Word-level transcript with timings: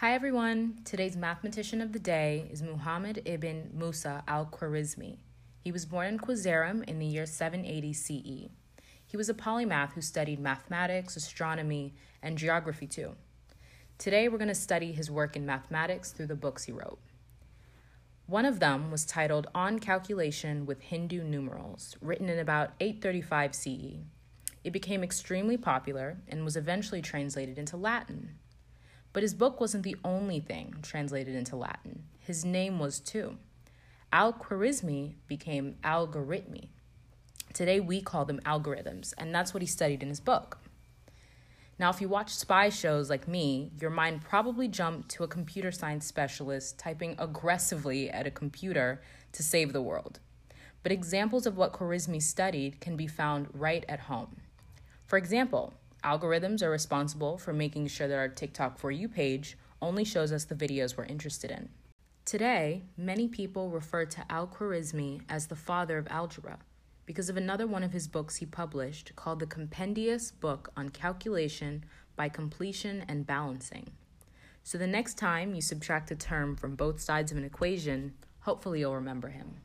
Hi 0.00 0.12
everyone. 0.12 0.80
Today's 0.84 1.16
mathematician 1.16 1.80
of 1.80 1.94
the 1.94 1.98
day 1.98 2.50
is 2.52 2.62
Muhammad 2.62 3.22
ibn 3.24 3.70
Musa 3.72 4.22
al-Khwarizmi. 4.28 5.16
He 5.64 5.72
was 5.72 5.86
born 5.86 6.06
in 6.06 6.18
Khwarizm 6.18 6.86
in 6.86 6.98
the 6.98 7.06
year 7.06 7.24
780 7.24 7.94
CE. 7.94 8.50
He 9.06 9.16
was 9.16 9.30
a 9.30 9.34
polymath 9.34 9.94
who 9.94 10.02
studied 10.02 10.38
mathematics, 10.38 11.16
astronomy, 11.16 11.94
and 12.22 12.36
geography 12.36 12.86
too. 12.86 13.12
Today 13.96 14.28
we're 14.28 14.36
going 14.36 14.48
to 14.48 14.54
study 14.54 14.92
his 14.92 15.10
work 15.10 15.34
in 15.34 15.46
mathematics 15.46 16.12
through 16.12 16.26
the 16.26 16.34
books 16.34 16.64
he 16.64 16.72
wrote. 16.72 16.98
One 18.26 18.44
of 18.44 18.60
them 18.60 18.90
was 18.90 19.06
titled 19.06 19.46
On 19.54 19.78
Calculation 19.78 20.66
with 20.66 20.82
Hindu 20.82 21.24
Numerals, 21.24 21.96
written 22.02 22.28
in 22.28 22.38
about 22.38 22.74
835 22.80 23.54
CE. 23.54 23.96
It 24.62 24.74
became 24.74 25.02
extremely 25.02 25.56
popular 25.56 26.18
and 26.28 26.44
was 26.44 26.54
eventually 26.54 27.00
translated 27.00 27.56
into 27.56 27.78
Latin. 27.78 28.34
But 29.16 29.22
his 29.22 29.32
book 29.32 29.62
wasn't 29.62 29.82
the 29.82 29.96
only 30.04 30.40
thing 30.40 30.74
translated 30.82 31.34
into 31.34 31.56
Latin. 31.56 32.02
His 32.18 32.44
name 32.44 32.78
was 32.78 33.00
too. 33.00 33.38
Al 34.12 34.34
Khwarizmi 34.34 35.14
became 35.26 35.76
algorithmy. 35.82 36.68
Today 37.54 37.80
we 37.80 38.02
call 38.02 38.26
them 38.26 38.42
algorithms, 38.44 39.14
and 39.16 39.34
that's 39.34 39.54
what 39.54 39.62
he 39.62 39.66
studied 39.66 40.02
in 40.02 40.10
his 40.10 40.20
book. 40.20 40.58
Now, 41.78 41.88
if 41.88 42.02
you 42.02 42.10
watch 42.10 42.34
spy 42.34 42.68
shows 42.68 43.08
like 43.08 43.26
me, 43.26 43.70
your 43.80 43.88
mind 43.88 44.20
probably 44.20 44.68
jumped 44.68 45.08
to 45.12 45.24
a 45.24 45.28
computer 45.28 45.72
science 45.72 46.04
specialist 46.04 46.78
typing 46.78 47.16
aggressively 47.18 48.10
at 48.10 48.26
a 48.26 48.30
computer 48.30 49.00
to 49.32 49.42
save 49.42 49.72
the 49.72 49.80
world. 49.80 50.20
But 50.82 50.92
examples 50.92 51.46
of 51.46 51.56
what 51.56 51.72
Khwarizmi 51.72 52.20
studied 52.20 52.82
can 52.82 52.98
be 52.98 53.06
found 53.06 53.48
right 53.54 53.86
at 53.88 54.00
home. 54.00 54.42
For 55.06 55.16
example, 55.16 55.72
Algorithms 56.06 56.62
are 56.62 56.70
responsible 56.70 57.36
for 57.36 57.52
making 57.52 57.88
sure 57.88 58.06
that 58.06 58.16
our 58.16 58.28
TikTok 58.28 58.78
For 58.78 58.92
You 58.92 59.08
page 59.08 59.58
only 59.82 60.04
shows 60.04 60.30
us 60.30 60.44
the 60.44 60.54
videos 60.54 60.96
we're 60.96 61.04
interested 61.04 61.50
in. 61.50 61.68
Today, 62.24 62.84
many 62.96 63.26
people 63.26 63.70
refer 63.70 64.04
to 64.04 64.24
Al 64.30 64.46
Khwarizmi 64.46 65.22
as 65.28 65.48
the 65.48 65.56
father 65.56 65.98
of 65.98 66.06
algebra 66.06 66.60
because 67.06 67.28
of 67.28 67.36
another 67.36 67.66
one 67.66 67.82
of 67.82 67.92
his 67.92 68.06
books 68.06 68.36
he 68.36 68.46
published 68.46 69.16
called 69.16 69.40
The 69.40 69.46
Compendious 69.46 70.30
Book 70.30 70.70
on 70.76 70.90
Calculation 70.90 71.84
by 72.14 72.28
Completion 72.28 73.04
and 73.08 73.26
Balancing. 73.26 73.90
So 74.62 74.78
the 74.78 74.86
next 74.86 75.14
time 75.18 75.56
you 75.56 75.60
subtract 75.60 76.12
a 76.12 76.16
term 76.16 76.54
from 76.54 76.76
both 76.76 77.00
sides 77.00 77.32
of 77.32 77.38
an 77.38 77.44
equation, 77.44 78.14
hopefully 78.42 78.78
you'll 78.78 78.94
remember 78.94 79.30
him. 79.30 79.56